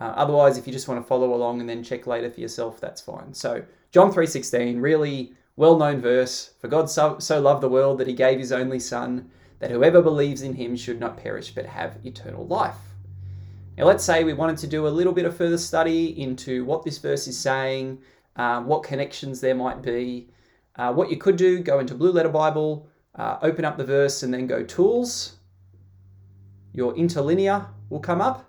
Uh, 0.00 0.12
otherwise, 0.16 0.58
if 0.58 0.66
you 0.66 0.72
just 0.72 0.88
want 0.88 1.00
to 1.00 1.06
follow 1.06 1.32
along 1.34 1.60
and 1.60 1.68
then 1.68 1.82
check 1.82 2.06
later 2.06 2.30
for 2.30 2.40
yourself, 2.40 2.80
that's 2.80 3.00
fine. 3.00 3.32
So 3.32 3.62
John 3.92 4.12
3.16, 4.12 4.82
really 4.82 5.34
well-known 5.56 6.00
verse. 6.00 6.54
For 6.60 6.68
God 6.68 6.90
so, 6.90 7.18
so 7.18 7.40
loved 7.40 7.62
the 7.62 7.68
world 7.68 7.98
that 7.98 8.06
he 8.06 8.12
gave 8.12 8.38
his 8.38 8.52
only 8.52 8.80
son, 8.80 9.30
that 9.60 9.70
whoever 9.70 10.02
believes 10.02 10.42
in 10.42 10.54
him 10.54 10.76
should 10.76 10.98
not 10.98 11.16
perish 11.16 11.54
but 11.54 11.66
have 11.66 11.98
eternal 12.04 12.46
life. 12.46 12.76
Now, 13.78 13.84
let's 13.84 14.04
say 14.04 14.24
we 14.24 14.34
wanted 14.34 14.58
to 14.58 14.66
do 14.66 14.86
a 14.86 14.90
little 14.90 15.12
bit 15.12 15.24
of 15.24 15.36
further 15.36 15.56
study 15.56 16.20
into 16.20 16.64
what 16.64 16.84
this 16.84 16.98
verse 16.98 17.26
is 17.26 17.38
saying, 17.38 17.98
um, 18.36 18.66
what 18.66 18.82
connections 18.82 19.40
there 19.40 19.54
might 19.54 19.82
be. 19.82 20.28
Uh, 20.76 20.92
what 20.92 21.10
you 21.10 21.16
could 21.16 21.36
do, 21.36 21.60
go 21.60 21.78
into 21.78 21.94
Blue 21.94 22.12
Letter 22.12 22.28
Bible, 22.28 22.88
uh, 23.14 23.38
open 23.42 23.64
up 23.64 23.76
the 23.76 23.84
verse, 23.84 24.22
and 24.22 24.32
then 24.32 24.46
go 24.46 24.62
Tools. 24.62 25.36
Your 26.72 26.94
interlinear 26.94 27.66
will 27.90 28.00
come 28.00 28.20
up. 28.20 28.48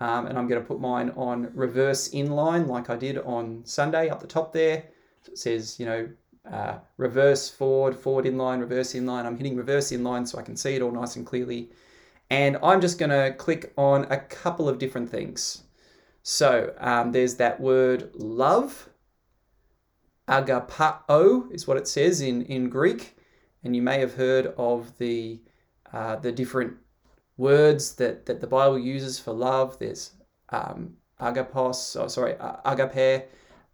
Um, 0.00 0.26
and 0.26 0.36
I'm 0.36 0.48
going 0.48 0.60
to 0.60 0.66
put 0.66 0.80
mine 0.80 1.12
on 1.16 1.50
reverse 1.54 2.08
inline 2.08 2.66
like 2.66 2.90
I 2.90 2.96
did 2.96 3.18
on 3.18 3.62
Sunday 3.64 4.08
up 4.08 4.20
the 4.20 4.26
top 4.26 4.52
there. 4.52 4.84
So 5.22 5.32
it 5.32 5.38
says, 5.38 5.78
you 5.78 5.86
know, 5.86 6.08
uh, 6.50 6.78
reverse 6.96 7.48
forward, 7.48 7.94
forward 7.94 8.24
inline, 8.24 8.60
reverse 8.60 8.94
inline. 8.94 9.24
I'm 9.24 9.36
hitting 9.36 9.56
reverse 9.56 9.92
inline 9.92 10.26
so 10.26 10.38
I 10.38 10.42
can 10.42 10.56
see 10.56 10.74
it 10.74 10.82
all 10.82 10.90
nice 10.90 11.14
and 11.14 11.24
clearly. 11.24 11.70
And 12.30 12.58
I'm 12.62 12.80
just 12.80 12.98
going 12.98 13.10
to 13.10 13.32
click 13.36 13.72
on 13.76 14.06
a 14.10 14.16
couple 14.16 14.68
of 14.68 14.78
different 14.78 15.08
things. 15.08 15.62
So 16.22 16.74
um, 16.78 17.12
there's 17.12 17.36
that 17.36 17.60
word 17.60 18.10
love. 18.14 18.88
Agapao 20.28 21.52
is 21.52 21.66
what 21.68 21.76
it 21.76 21.86
says 21.86 22.20
in, 22.20 22.42
in 22.46 22.68
Greek. 22.68 23.16
And 23.64 23.76
you 23.76 23.82
may 23.82 24.00
have 24.00 24.14
heard 24.14 24.46
of 24.56 24.96
the, 24.98 25.40
uh, 25.92 26.16
the 26.16 26.32
different 26.32 26.74
words 27.36 27.94
that, 27.94 28.26
that 28.26 28.40
the 28.40 28.46
Bible 28.46 28.78
uses 28.78 29.18
for 29.18 29.32
love. 29.32 29.78
There's 29.78 30.12
um, 30.50 30.94
agapos, 31.20 31.96
oh, 32.00 32.08
sorry, 32.08 32.34
agape, 32.64 33.28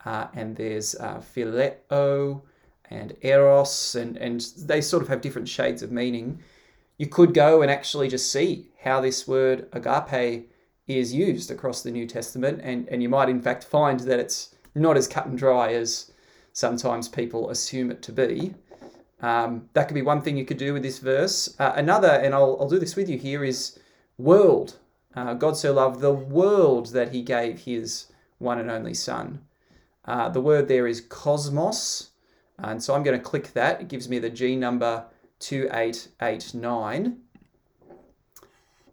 uh, 0.04 0.26
and 0.34 0.56
there's 0.56 0.94
uh, 0.96 1.18
phileo 1.18 2.42
and 2.90 3.16
eros, 3.22 3.94
and, 3.94 4.16
and 4.16 4.40
they 4.58 4.80
sort 4.80 5.02
of 5.02 5.08
have 5.08 5.20
different 5.20 5.48
shades 5.48 5.82
of 5.82 5.92
meaning. 5.92 6.40
You 6.96 7.06
could 7.06 7.34
go 7.34 7.62
and 7.62 7.70
actually 7.70 8.08
just 8.08 8.32
see 8.32 8.68
how 8.82 9.00
this 9.00 9.28
word 9.28 9.68
agape 9.72 10.50
is 10.86 11.12
used 11.12 11.50
across 11.50 11.82
the 11.82 11.90
New 11.90 12.06
Testament, 12.06 12.60
and, 12.62 12.88
and 12.88 13.02
you 13.02 13.08
might 13.08 13.28
in 13.28 13.42
fact 13.42 13.64
find 13.64 14.00
that 14.00 14.18
it's 14.18 14.54
not 14.74 14.96
as 14.96 15.06
cut 15.06 15.26
and 15.26 15.36
dry 15.36 15.72
as 15.74 16.10
sometimes 16.52 17.08
people 17.08 17.50
assume 17.50 17.90
it 17.90 18.02
to 18.02 18.12
be. 18.12 18.54
Um, 19.20 19.68
that 19.72 19.88
could 19.88 19.94
be 19.94 20.02
one 20.02 20.22
thing 20.22 20.36
you 20.36 20.44
could 20.44 20.58
do 20.58 20.72
with 20.72 20.82
this 20.82 20.98
verse. 20.98 21.54
Uh, 21.58 21.72
another, 21.74 22.08
and 22.08 22.34
I'll, 22.34 22.56
I'll 22.60 22.68
do 22.68 22.78
this 22.78 22.96
with 22.96 23.08
you 23.08 23.18
here, 23.18 23.42
is 23.44 23.78
world. 24.16 24.76
Uh, 25.14 25.34
God 25.34 25.56
so 25.56 25.72
loved 25.72 26.00
the 26.00 26.12
world 26.12 26.92
that 26.92 27.12
he 27.12 27.22
gave 27.22 27.60
his 27.60 28.06
one 28.38 28.58
and 28.58 28.70
only 28.70 28.94
Son. 28.94 29.40
Uh, 30.04 30.28
the 30.28 30.40
word 30.40 30.68
there 30.68 30.86
is 30.86 31.00
cosmos. 31.00 32.10
And 32.58 32.82
so 32.82 32.94
I'm 32.94 33.02
going 33.02 33.18
to 33.18 33.24
click 33.24 33.52
that. 33.52 33.80
It 33.80 33.88
gives 33.88 34.08
me 34.08 34.18
the 34.18 34.30
G 34.30 34.56
number 34.56 35.04
2889. 35.40 37.18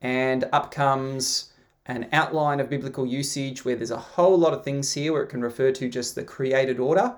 And 0.01 0.49
up 0.51 0.71
comes 0.71 1.53
an 1.87 2.07
outline 2.11 2.59
of 2.59 2.69
biblical 2.69 3.05
usage 3.05 3.63
where 3.63 3.75
there's 3.75 3.91
a 3.91 3.97
whole 3.97 4.37
lot 4.37 4.53
of 4.53 4.63
things 4.63 4.93
here 4.93 5.13
where 5.13 5.23
it 5.23 5.29
can 5.29 5.41
refer 5.41 5.71
to 5.71 5.89
just 5.89 6.15
the 6.15 6.23
created 6.23 6.79
order. 6.79 7.15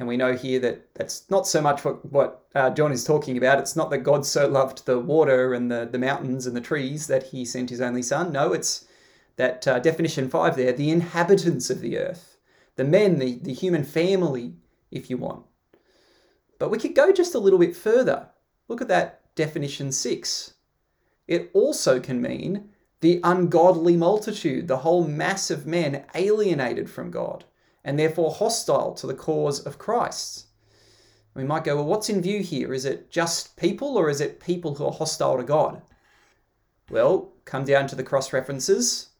And 0.00 0.08
we 0.08 0.16
know 0.16 0.34
here 0.34 0.58
that 0.60 0.94
that's 0.94 1.30
not 1.30 1.46
so 1.46 1.60
much 1.60 1.84
what, 1.84 2.10
what 2.10 2.46
uh, 2.54 2.70
John 2.70 2.90
is 2.90 3.04
talking 3.04 3.36
about. 3.36 3.58
It's 3.58 3.76
not 3.76 3.90
that 3.90 3.98
God 3.98 4.24
so 4.24 4.48
loved 4.48 4.86
the 4.86 4.98
water 4.98 5.52
and 5.52 5.70
the, 5.70 5.86
the 5.92 5.98
mountains 5.98 6.46
and 6.46 6.56
the 6.56 6.62
trees 6.62 7.06
that 7.08 7.24
he 7.24 7.44
sent 7.44 7.68
his 7.68 7.82
only 7.82 8.02
son. 8.02 8.32
No, 8.32 8.54
it's 8.54 8.86
that 9.36 9.68
uh, 9.68 9.78
definition 9.78 10.30
five 10.30 10.56
there 10.56 10.72
the 10.72 10.90
inhabitants 10.90 11.68
of 11.68 11.82
the 11.82 11.98
earth, 11.98 12.38
the 12.76 12.84
men, 12.84 13.18
the, 13.18 13.40
the 13.42 13.52
human 13.52 13.84
family, 13.84 14.54
if 14.90 15.10
you 15.10 15.18
want. 15.18 15.44
But 16.58 16.70
we 16.70 16.78
could 16.78 16.94
go 16.94 17.12
just 17.12 17.34
a 17.34 17.38
little 17.38 17.58
bit 17.58 17.76
further. 17.76 18.30
Look 18.68 18.80
at 18.80 18.88
that 18.88 19.34
definition 19.34 19.92
six. 19.92 20.54
It 21.28 21.50
also 21.52 22.00
can 22.00 22.22
mean 22.22 22.70
the 23.02 23.20
ungodly 23.22 23.96
multitude, 23.96 24.66
the 24.66 24.78
whole 24.78 25.06
mass 25.06 25.50
of 25.50 25.66
men 25.66 26.06
alienated 26.14 26.88
from 26.88 27.10
God 27.10 27.44
and 27.84 27.98
therefore 27.98 28.32
hostile 28.32 28.94
to 28.94 29.06
the 29.06 29.14
cause 29.14 29.60
of 29.60 29.78
Christ. 29.78 30.46
We 31.34 31.44
might 31.44 31.64
go, 31.64 31.76
well, 31.76 31.86
what's 31.86 32.08
in 32.08 32.20
view 32.20 32.42
here? 32.42 32.74
Is 32.74 32.84
it 32.84 33.10
just 33.10 33.56
people 33.56 33.96
or 33.96 34.10
is 34.10 34.20
it 34.20 34.40
people 34.40 34.74
who 34.74 34.86
are 34.86 34.92
hostile 34.92 35.36
to 35.36 35.44
God? 35.44 35.80
Well, 36.90 37.32
come 37.44 37.64
down 37.64 37.86
to 37.88 37.96
the 37.96 38.02
cross 38.02 38.32
references 38.32 39.10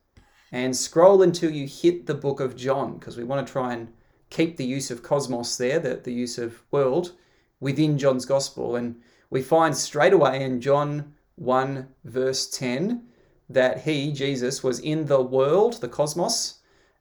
and 0.52 0.76
scroll 0.76 1.23
until 1.23 1.50
you 1.50 1.67
hit 1.67 2.07
the 2.07 2.14
book 2.14 2.40
of 2.40 2.57
John, 2.57 2.99
because 2.99 3.17
we 3.17 3.25
want 3.25 3.47
to 3.47 3.52
try 3.52 3.73
and 3.73 3.93
keep 4.29 4.57
the 4.57 4.64
use 4.64 4.90
of 4.90 5.02
cosmos 5.02 5.57
there, 5.57 5.79
the, 5.79 5.97
the 5.97 6.12
use 6.12 6.38
of 6.38 6.62
world, 6.73 7.12
within 7.61 7.97
John's 7.99 8.25
gospel. 8.26 8.75
And 8.75 9.00
we 9.31 9.43
find 9.43 9.76
straight 9.76 10.12
away 10.12 10.43
in 10.43 10.61
John 10.61 11.14
1, 11.37 11.88
verse 12.05 12.49
10, 12.50 13.07
that 13.49 13.83
he, 13.83 14.12
Jesus, 14.12 14.62
was 14.64 14.81
in 14.81 15.07
the 15.07 15.23
world, 15.23 15.81
the 15.81 15.88
cosmos, 15.88 16.60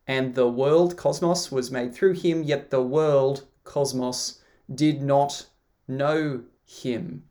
and 0.09 0.33
the 0.33 0.49
world 0.49 0.97
cosmos 0.97 1.51
was 1.51 1.69
made 1.69 1.93
through 1.93 2.13
him, 2.13 2.41
yet 2.41 2.71
the 2.71 2.81
world 2.81 3.45
cosmos 3.63 4.41
did 4.73 5.03
not 5.03 5.45
know 5.87 6.41
him. 6.65 7.23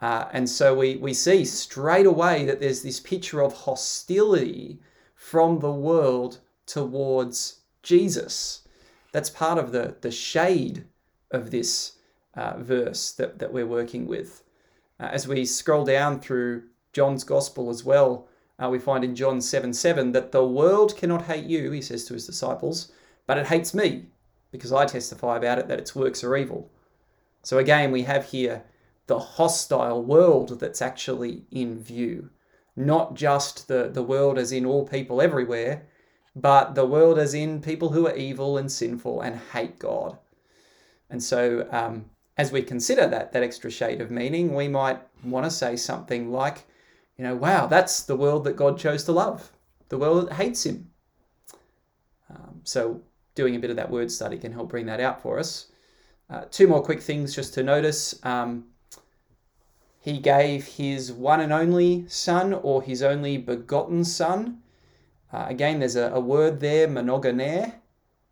Uh, 0.00 0.24
and 0.32 0.48
so 0.48 0.74
we, 0.74 0.96
we 0.96 1.12
see 1.12 1.44
straight 1.44 2.06
away 2.06 2.46
that 2.46 2.60
there's 2.60 2.80
this 2.80 2.98
picture 2.98 3.42
of 3.42 3.52
hostility 3.52 4.80
from 5.14 5.58
the 5.58 5.70
world 5.70 6.38
towards 6.64 7.60
Jesus. 7.82 8.66
That's 9.12 9.28
part 9.28 9.58
of 9.58 9.70
the, 9.70 9.96
the 10.00 10.10
shade 10.10 10.86
of 11.30 11.50
this 11.50 11.98
uh, 12.36 12.54
verse 12.56 13.12
that, 13.12 13.38
that 13.38 13.52
we're 13.52 13.66
working 13.66 14.06
with. 14.06 14.42
Uh, 14.98 15.10
as 15.12 15.28
we 15.28 15.44
scroll 15.44 15.84
down 15.84 16.20
through 16.20 16.62
John's 16.94 17.22
gospel 17.22 17.68
as 17.68 17.84
well, 17.84 18.28
uh, 18.62 18.68
we 18.70 18.78
find 18.78 19.04
in 19.04 19.14
John 19.14 19.40
7 19.40 19.72
7 19.72 20.12
that 20.12 20.32
the 20.32 20.44
world 20.44 20.96
cannot 20.96 21.26
hate 21.26 21.44
you, 21.44 21.70
he 21.70 21.82
says 21.82 22.04
to 22.06 22.14
his 22.14 22.26
disciples, 22.26 22.92
but 23.26 23.38
it 23.38 23.46
hates 23.46 23.74
me 23.74 24.06
because 24.50 24.72
I 24.72 24.86
testify 24.86 25.36
about 25.36 25.58
it 25.58 25.68
that 25.68 25.78
its 25.78 25.94
works 25.94 26.24
are 26.24 26.36
evil. 26.36 26.70
So 27.42 27.58
again, 27.58 27.92
we 27.92 28.02
have 28.02 28.26
here 28.26 28.64
the 29.06 29.18
hostile 29.18 30.02
world 30.02 30.60
that's 30.60 30.82
actually 30.82 31.44
in 31.50 31.78
view. 31.78 32.30
Not 32.74 33.14
just 33.14 33.68
the, 33.68 33.88
the 33.92 34.02
world 34.02 34.38
as 34.38 34.52
in 34.52 34.66
all 34.66 34.86
people 34.86 35.22
everywhere, 35.22 35.86
but 36.34 36.74
the 36.74 36.86
world 36.86 37.18
as 37.18 37.34
in 37.34 37.62
people 37.62 37.90
who 37.90 38.06
are 38.06 38.16
evil 38.16 38.58
and 38.58 38.70
sinful 38.70 39.20
and 39.20 39.40
hate 39.52 39.78
God. 39.78 40.18
And 41.08 41.22
so, 41.22 41.66
um, 41.70 42.06
as 42.36 42.52
we 42.52 42.62
consider 42.62 43.06
that, 43.06 43.32
that 43.32 43.42
extra 43.42 43.70
shade 43.70 44.00
of 44.00 44.10
meaning, 44.10 44.54
we 44.54 44.68
might 44.68 45.00
want 45.24 45.44
to 45.44 45.50
say 45.50 45.76
something 45.76 46.30
like, 46.30 46.66
you 47.18 47.24
know, 47.24 47.34
wow, 47.34 47.66
that's 47.66 48.02
the 48.02 48.16
world 48.16 48.44
that 48.44 48.56
God 48.56 48.78
chose 48.78 49.04
to 49.04 49.12
love, 49.12 49.50
the 49.88 49.98
world 49.98 50.28
that 50.28 50.34
hates 50.34 50.66
him. 50.66 50.90
Um, 52.30 52.60
so, 52.64 53.00
doing 53.34 53.54
a 53.56 53.58
bit 53.58 53.70
of 53.70 53.76
that 53.76 53.90
word 53.90 54.10
study 54.10 54.38
can 54.38 54.52
help 54.52 54.68
bring 54.68 54.86
that 54.86 55.00
out 55.00 55.22
for 55.22 55.38
us. 55.38 55.68
Uh, 56.28 56.44
two 56.50 56.66
more 56.66 56.82
quick 56.82 57.00
things 57.00 57.34
just 57.34 57.54
to 57.54 57.62
notice. 57.62 58.18
Um, 58.24 58.66
he 60.00 60.18
gave 60.18 60.66
his 60.66 61.12
one 61.12 61.40
and 61.40 61.52
only 61.52 62.04
son 62.08 62.52
or 62.52 62.82
his 62.82 63.02
only 63.02 63.38
begotten 63.38 64.04
son. 64.04 64.62
Uh, 65.32 65.46
again, 65.48 65.80
there's 65.80 65.96
a, 65.96 66.10
a, 66.12 66.20
word 66.20 66.60
there, 66.60 66.86
monogener, 66.86 67.74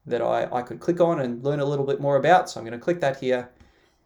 that 0.06 0.22
I, 0.22 0.48
I 0.52 0.62
could 0.62 0.78
click 0.78 1.00
on 1.00 1.20
and 1.20 1.42
learn 1.42 1.60
a 1.60 1.64
little 1.64 1.84
bit 1.84 2.00
more 2.00 2.16
about. 2.16 2.48
So 2.48 2.60
I'm 2.60 2.66
going 2.66 2.78
to 2.78 2.84
click 2.84 3.00
that 3.00 3.18
here. 3.18 3.48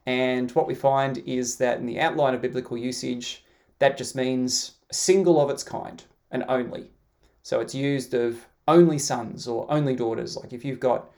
And 0.06 0.50
what 0.52 0.66
we 0.66 0.74
find 0.74 1.18
is 1.26 1.56
that 1.56 1.78
in 1.78 1.84
the 1.84 2.00
outline 2.00 2.34
of 2.34 2.40
biblical 2.40 2.78
usage, 2.78 3.44
that 3.78 3.96
just 3.96 4.16
means 4.16 4.72
a 4.90 4.94
single 4.94 5.40
of 5.40 5.50
its 5.50 5.62
kind 5.62 6.02
and 6.30 6.44
only. 6.48 6.90
So 7.42 7.60
it's 7.60 7.74
used 7.74 8.14
of 8.14 8.46
only 8.66 8.98
sons 8.98 9.48
or 9.48 9.70
only 9.70 9.96
daughters. 9.96 10.36
Like 10.36 10.52
if 10.52 10.64
you've 10.64 10.80
got 10.80 11.10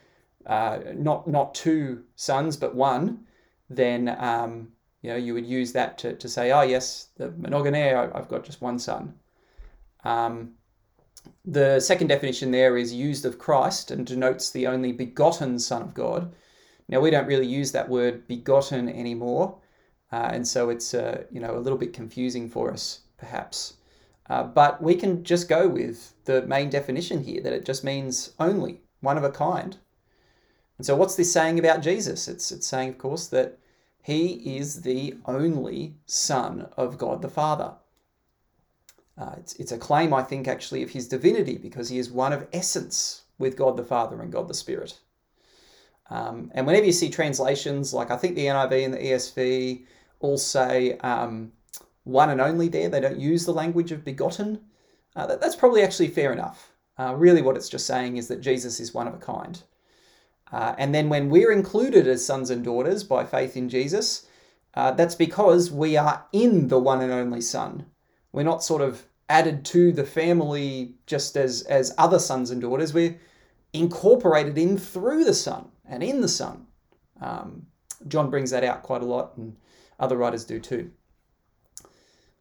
uh, 0.46 0.78
not 0.94 1.26
not 1.26 1.54
two 1.54 2.04
sons 2.16 2.56
but 2.56 2.74
one, 2.74 3.26
then 3.68 4.16
um, 4.18 4.68
you 5.02 5.10
know 5.10 5.16
you 5.16 5.34
would 5.34 5.46
use 5.46 5.72
that 5.72 5.98
to, 5.98 6.14
to 6.14 6.28
say, 6.28 6.52
oh 6.52 6.62
yes, 6.62 7.08
the 7.16 7.30
monogener, 7.30 8.14
I've 8.14 8.28
got 8.28 8.44
just 8.44 8.62
one 8.62 8.78
son. 8.78 9.14
Um, 10.04 10.52
the 11.44 11.80
second 11.80 12.06
definition 12.06 12.50
there 12.50 12.76
is 12.76 12.92
used 12.92 13.24
of 13.24 13.38
Christ 13.38 13.90
and 13.90 14.06
denotes 14.06 14.50
the 14.50 14.66
only 14.66 14.92
begotten 14.92 15.58
Son 15.58 15.82
of 15.82 15.94
God. 15.94 16.32
Now 16.88 17.00
we 17.00 17.10
don't 17.10 17.26
really 17.26 17.46
use 17.46 17.72
that 17.72 17.88
word 17.88 18.26
begotten 18.26 18.88
anymore. 18.88 19.58
Uh, 20.12 20.30
and 20.32 20.46
so 20.46 20.70
it's 20.70 20.94
uh, 20.94 21.24
you 21.30 21.40
know 21.40 21.56
a 21.56 21.60
little 21.60 21.78
bit 21.78 21.92
confusing 21.92 22.48
for 22.48 22.72
us 22.72 23.00
perhaps. 23.20 23.74
Uh, 24.28 24.44
but 24.44 24.82
we 24.82 24.94
can 24.94 25.22
just 25.24 25.48
go 25.48 25.68
with 25.68 26.14
the 26.24 26.42
main 26.42 26.70
definition 26.70 27.24
here 27.24 27.42
that 27.42 27.52
it 27.52 27.64
just 27.64 27.84
means 27.84 28.32
only, 28.38 28.80
one 29.00 29.18
of 29.18 29.24
a 29.24 29.30
kind. 29.30 29.76
And 30.78 30.86
so 30.86 30.96
what's 30.96 31.16
this 31.16 31.32
saying 31.32 31.58
about 31.58 31.82
Jesus? 31.82 32.28
It's, 32.28 32.50
it's 32.52 32.66
saying, 32.66 32.90
of 32.90 32.98
course, 32.98 33.26
that 33.28 33.58
he 34.02 34.56
is 34.56 34.82
the 34.82 35.16
only 35.26 35.94
Son 36.06 36.68
of 36.76 36.96
God 36.96 37.22
the 37.22 37.28
Father. 37.28 37.74
Uh, 39.18 39.34
it's, 39.36 39.54
it's 39.56 39.72
a 39.72 39.78
claim, 39.78 40.14
I 40.14 40.22
think, 40.22 40.48
actually, 40.48 40.82
of 40.82 40.90
his 40.90 41.08
divinity 41.08 41.58
because 41.58 41.88
he 41.88 41.98
is 41.98 42.10
one 42.10 42.32
of 42.32 42.46
essence 42.52 43.22
with 43.38 43.56
God 43.56 43.76
the 43.76 43.84
Father 43.84 44.22
and 44.22 44.32
God 44.32 44.48
the 44.48 44.54
Spirit. 44.54 44.98
Um, 46.08 46.50
and 46.54 46.66
whenever 46.66 46.86
you 46.86 46.92
see 46.92 47.10
translations, 47.10 47.92
like 47.92 48.10
I 48.10 48.16
think 48.16 48.36
the 48.36 48.46
NIV 48.46 48.84
and 48.84 48.94
the 48.94 48.98
ESV, 48.98 49.82
all 50.20 50.38
say 50.38 50.96
um, 50.98 51.52
one 52.04 52.30
and 52.30 52.40
only 52.40 52.68
there. 52.68 52.88
They 52.88 53.00
don't 53.00 53.18
use 53.18 53.44
the 53.44 53.52
language 53.52 53.92
of 53.92 54.04
begotten. 54.04 54.60
Uh, 55.16 55.26
that, 55.26 55.40
that's 55.40 55.56
probably 55.56 55.82
actually 55.82 56.08
fair 56.08 56.32
enough. 56.32 56.72
Uh, 56.98 57.14
really, 57.14 57.42
what 57.42 57.56
it's 57.56 57.68
just 57.68 57.86
saying 57.86 58.16
is 58.16 58.28
that 58.28 58.40
Jesus 58.40 58.78
is 58.78 58.94
one 58.94 59.08
of 59.08 59.14
a 59.14 59.18
kind. 59.18 59.62
Uh, 60.52 60.74
and 60.78 60.94
then 60.94 61.08
when 61.08 61.30
we're 61.30 61.52
included 61.52 62.06
as 62.06 62.24
sons 62.24 62.50
and 62.50 62.64
daughters 62.64 63.04
by 63.04 63.24
faith 63.24 63.56
in 63.56 63.68
Jesus, 63.68 64.26
uh, 64.74 64.90
that's 64.92 65.14
because 65.14 65.70
we 65.70 65.96
are 65.96 66.24
in 66.32 66.68
the 66.68 66.78
one 66.78 67.00
and 67.00 67.12
only 67.12 67.40
Son. 67.40 67.86
We're 68.32 68.42
not 68.42 68.62
sort 68.62 68.82
of 68.82 69.04
added 69.28 69.64
to 69.64 69.92
the 69.92 70.04
family 70.04 70.94
just 71.06 71.36
as, 71.36 71.62
as 71.62 71.94
other 71.98 72.18
sons 72.18 72.50
and 72.50 72.60
daughters. 72.60 72.92
We're 72.92 73.18
incorporated 73.72 74.58
in 74.58 74.76
through 74.76 75.24
the 75.24 75.34
Son 75.34 75.70
and 75.88 76.02
in 76.02 76.20
the 76.20 76.28
Son. 76.28 76.66
Um, 77.20 77.66
John 78.08 78.30
brings 78.30 78.50
that 78.50 78.64
out 78.64 78.82
quite 78.82 79.02
a 79.02 79.06
lot, 79.06 79.36
and 79.36 79.56
other 80.00 80.16
writers 80.16 80.44
do 80.44 80.58
too. 80.58 80.90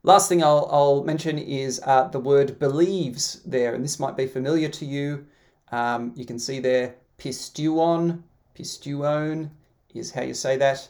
Last 0.02 0.30
thing 0.30 0.42
I'll, 0.42 0.68
I'll 0.72 1.04
mention 1.04 1.38
is 1.38 1.82
uh, 1.86 2.08
the 2.08 2.20
word 2.20 2.58
believes 2.58 3.42
there, 3.46 3.76
and 3.76 3.84
this 3.84 4.00
might 4.00 4.16
be 4.16 4.28
familiar 4.28 4.70
to 4.70 4.86
you. 4.86 5.28
Um, 5.72 6.14
you 6.16 6.26
can 6.26 6.40
see 6.40 6.60
there 6.60 6.96
pisteuon, 7.18 8.24
pisteuon 8.58 9.50
is 9.94 10.12
how 10.12 10.22
you 10.22 10.34
say 10.34 10.56
that. 10.58 10.88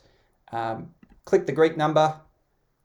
Um, 0.52 0.94
click 1.26 1.48
the 1.48 1.52
Greek 1.52 1.76
number, 1.76 2.16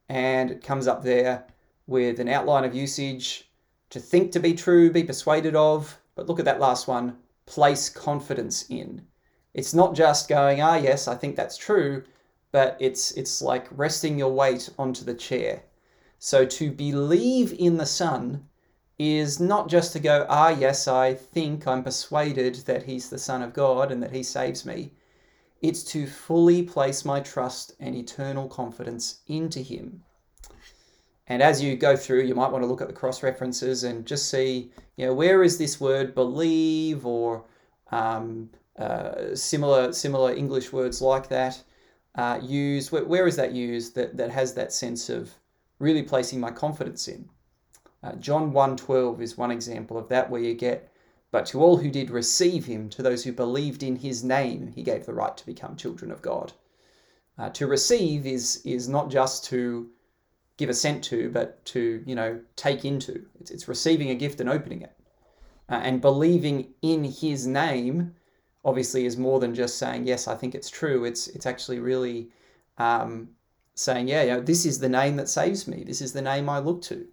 and 0.09 0.49
it 0.49 0.63
comes 0.63 0.87
up 0.87 1.03
there 1.03 1.45
with 1.87 2.19
an 2.19 2.27
outline 2.27 2.63
of 2.63 2.73
usage 2.73 3.49
to 3.91 3.99
think 3.99 4.31
to 4.31 4.39
be 4.39 4.53
true, 4.53 4.91
be 4.91 5.03
persuaded 5.03 5.55
of. 5.55 5.95
But 6.15 6.27
look 6.27 6.39
at 6.39 6.45
that 6.45 6.59
last 6.59 6.87
one 6.87 7.17
place 7.45 7.89
confidence 7.89 8.65
in. 8.69 9.05
It's 9.53 9.73
not 9.73 9.95
just 9.95 10.27
going, 10.27 10.61
ah, 10.61 10.75
yes, 10.75 11.07
I 11.07 11.15
think 11.15 11.35
that's 11.35 11.57
true, 11.57 12.03
but 12.55 12.77
it's 12.79 13.11
it's 13.11 13.41
like 13.41 13.67
resting 13.69 14.17
your 14.17 14.31
weight 14.31 14.69
onto 14.79 15.03
the 15.03 15.13
chair. 15.13 15.63
So 16.19 16.45
to 16.45 16.71
believe 16.71 17.51
in 17.59 17.75
the 17.75 17.85
Son 17.85 18.47
is 18.97 19.41
not 19.41 19.67
just 19.67 19.91
to 19.91 19.99
go, 19.99 20.25
ah, 20.29 20.55
yes, 20.57 20.87
I 20.87 21.15
think, 21.15 21.67
I'm 21.67 21.83
persuaded 21.83 22.55
that 22.65 22.83
He's 22.83 23.09
the 23.09 23.17
Son 23.17 23.41
of 23.41 23.51
God 23.51 23.91
and 23.91 24.01
that 24.01 24.15
He 24.15 24.23
saves 24.23 24.65
me. 24.65 24.93
It's 25.61 25.83
to 25.91 26.07
fully 26.07 26.63
place 26.63 27.03
my 27.03 27.19
trust 27.19 27.73
and 27.81 27.93
eternal 27.93 28.47
confidence 28.47 29.19
into 29.27 29.59
Him. 29.59 30.05
And 31.27 31.43
as 31.43 31.61
you 31.61 31.75
go 31.75 31.97
through, 31.97 32.21
you 32.21 32.35
might 32.35 32.53
want 32.53 32.63
to 32.63 32.69
look 32.69 32.79
at 32.79 32.87
the 32.87 33.01
cross 33.01 33.21
references 33.21 33.83
and 33.83 34.05
just 34.05 34.29
see, 34.31 34.71
you 34.95 35.07
know, 35.07 35.13
where 35.13 35.43
is 35.43 35.57
this 35.57 35.81
word 35.81 36.15
believe 36.15 37.05
or 37.05 37.43
um, 37.91 38.49
uh, 38.79 39.35
similar 39.35 39.91
similar 39.91 40.33
English 40.33 40.71
words 40.71 41.01
like 41.01 41.27
that 41.27 41.61
uh, 42.15 42.39
used? 42.41 42.91
Where, 42.91 43.05
where 43.05 43.27
is 43.27 43.35
that 43.35 43.53
used 43.53 43.95
that, 43.95 44.17
that 44.17 44.31
has 44.31 44.53
that 44.53 44.73
sense 44.73 45.09
of 45.09 45.33
really 45.79 46.03
placing 46.03 46.39
my 46.39 46.51
confidence 46.51 47.07
in. 47.07 47.29
Uh, 48.01 48.13
John 48.13 48.51
1:12 48.51 49.21
is 49.21 49.37
one 49.37 49.51
example 49.51 49.97
of 49.97 50.09
that 50.09 50.29
where 50.29 50.41
you 50.41 50.53
get 50.53 50.91
but 51.31 51.45
to 51.47 51.61
all 51.61 51.77
who 51.77 51.89
did 51.89 52.09
receive 52.09 52.65
him 52.65 52.89
to 52.89 53.03
those 53.03 53.23
who 53.23 53.33
believed 53.33 53.83
in 53.83 53.97
his 53.97 54.23
name 54.23 54.67
he 54.67 54.83
gave 54.83 55.05
the 55.05 55.13
right 55.13 55.35
to 55.35 55.45
become 55.45 55.75
children 55.75 56.11
of 56.11 56.21
God. 56.21 56.53
Uh, 57.37 57.49
to 57.49 57.67
receive 57.67 58.25
is 58.25 58.61
is 58.63 58.87
not 58.87 59.09
just 59.09 59.43
to 59.45 59.89
give 60.57 60.69
assent 60.69 61.03
to 61.05 61.29
but 61.29 61.63
to 61.65 62.03
you 62.05 62.15
know 62.15 62.39
take 62.55 62.85
into. 62.85 63.25
It's, 63.39 63.51
it's 63.51 63.67
receiving 63.67 64.09
a 64.09 64.15
gift 64.15 64.39
and 64.39 64.49
opening 64.49 64.81
it. 64.81 64.93
Uh, 65.67 65.81
and 65.83 65.99
believing 65.99 66.73
in 66.81 67.03
his 67.03 67.47
name 67.47 68.15
obviously 68.65 69.05
is 69.05 69.15
more 69.15 69.39
than 69.39 69.55
just 69.55 69.77
saying 69.77 70.05
yes 70.05 70.27
I 70.27 70.35
think 70.35 70.55
it's 70.55 70.69
true. 70.69 71.05
It's 71.05 71.27
it's 71.27 71.45
actually 71.45 71.79
really 71.79 72.29
um, 72.77 73.29
saying, 73.75 74.07
yeah, 74.07 74.23
you 74.23 74.29
know, 74.31 74.41
this 74.41 74.65
is 74.65 74.79
the 74.79 74.89
name 74.89 75.17
that 75.17 75.29
saves 75.29 75.67
me. 75.67 75.83
This 75.83 76.01
is 76.01 76.13
the 76.13 76.21
name 76.21 76.49
I 76.49 76.59
look 76.59 76.81
to. 76.83 77.05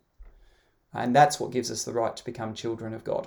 And 0.95 1.15
that's 1.15 1.41
what 1.41 1.51
gives 1.51 1.71
us 1.71 1.85
the 1.85 1.93
right 1.93 2.17
to 2.17 2.25
become 2.25 2.55
children 2.55 2.95
of 2.95 3.05
God. 3.05 3.27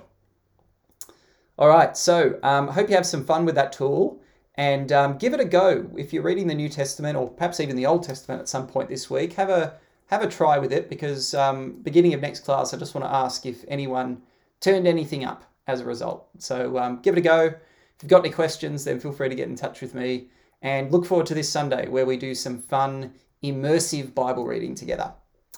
All 1.58 1.68
right, 1.68 1.96
so 1.96 2.38
I 2.42 2.56
um, 2.56 2.68
hope 2.68 2.88
you 2.88 2.96
have 2.96 3.06
some 3.06 3.24
fun 3.24 3.44
with 3.44 3.54
that 3.54 3.72
tool 3.72 4.20
and 4.56 4.92
um, 4.92 5.18
give 5.18 5.34
it 5.34 5.40
a 5.40 5.44
go. 5.44 5.90
If 5.96 6.12
you're 6.12 6.22
reading 6.22 6.46
the 6.46 6.54
New 6.54 6.68
Testament 6.68 7.16
or 7.16 7.28
perhaps 7.28 7.60
even 7.60 7.76
the 7.76 7.86
Old 7.86 8.02
Testament 8.02 8.40
at 8.40 8.48
some 8.48 8.66
point 8.66 8.88
this 8.88 9.10
week, 9.10 9.34
have 9.34 9.50
a 9.50 9.74
have 10.08 10.22
a 10.22 10.28
try 10.28 10.56
with 10.58 10.72
it 10.72 10.88
because 10.88 11.34
um, 11.34 11.72
beginning 11.82 12.14
of 12.14 12.20
next 12.20 12.40
class, 12.44 12.72
I 12.72 12.76
just 12.76 12.94
want 12.94 13.04
to 13.06 13.12
ask 13.12 13.44
if 13.44 13.64
anyone 13.66 14.22
turned 14.60 14.86
anything 14.86 15.24
up 15.24 15.42
as 15.66 15.80
a 15.80 15.84
result. 15.84 16.28
So 16.38 16.78
um, 16.78 17.00
give 17.02 17.16
it 17.16 17.18
a 17.18 17.22
go. 17.22 17.54
If 17.96 18.02
you've 18.02 18.10
got 18.10 18.24
any 18.24 18.32
questions, 18.32 18.84
then 18.84 19.00
feel 19.00 19.12
free 19.12 19.28
to 19.28 19.34
get 19.34 19.48
in 19.48 19.56
touch 19.56 19.80
with 19.80 19.94
me. 19.94 20.28
And 20.62 20.90
look 20.90 21.06
forward 21.06 21.26
to 21.26 21.34
this 21.34 21.50
Sunday 21.50 21.88
where 21.88 22.06
we 22.06 22.16
do 22.16 22.34
some 22.34 22.58
fun 22.58 23.14
immersive 23.42 24.14
Bible 24.14 24.44
reading 24.44 24.74
together. 24.74 25.12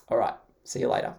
All 0.09 0.18
right, 0.18 0.35
see 0.64 0.81
you 0.81 0.88
later. 0.88 1.14